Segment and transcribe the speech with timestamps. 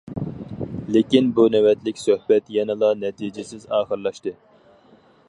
[0.95, 4.35] لېكىن بۇ نۆۋەتلىك سۆھبەت يەنىلا نەتىجىسىز ئاخىرلاشتى.